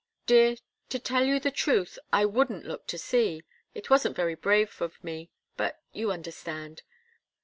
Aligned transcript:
"Dear 0.25 0.55
to 0.89 0.97
tell 0.97 1.25
you 1.25 1.39
the 1.39 1.51
truth, 1.51 1.99
I 2.11 2.25
wouldn't 2.25 2.65
look 2.65 2.87
to 2.87 2.97
see. 2.97 3.43
It 3.75 3.91
wasn't 3.91 4.15
very 4.15 4.33
brave 4.33 4.81
of 4.81 4.95
me 5.03 5.29
but 5.57 5.79
you 5.93 6.11
understand." 6.11 6.81